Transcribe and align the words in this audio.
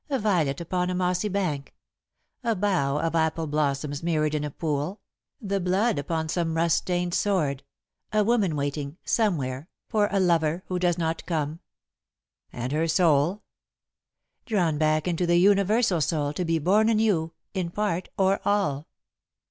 A 0.09 0.17
violet 0.17 0.59
upon 0.59 0.89
a 0.89 0.95
mossy 0.95 1.29
bank, 1.29 1.75
a 2.43 2.55
bough 2.55 2.97
of 2.97 3.13
apple 3.13 3.45
blossoms 3.45 4.01
mirrored 4.01 4.33
in 4.33 4.43
a 4.43 4.49
pool, 4.49 4.99
the 5.39 5.59
blood 5.59 5.99
upon 5.99 6.27
some 6.27 6.55
rust 6.57 6.77
stained 6.79 7.13
sword, 7.13 7.61
a 8.11 8.23
woman 8.23 8.55
waiting, 8.55 8.97
somewhere, 9.05 9.69
for 9.89 10.09
a 10.11 10.19
lover 10.19 10.63
who 10.65 10.79
does 10.79 10.97
not 10.97 11.23
come." 11.27 11.59
"And 12.51 12.71
her 12.71 12.87
soul?" 12.87 13.43
"Drawn 14.47 14.79
back 14.79 15.07
into 15.07 15.27
the 15.27 15.37
Universal 15.37 16.01
soul, 16.01 16.33
to 16.33 16.43
be 16.45 16.57
born 16.57 16.89
anew, 16.89 17.33
in 17.53 17.69
part 17.69 18.09
or 18.17 18.39
all." 18.43 18.87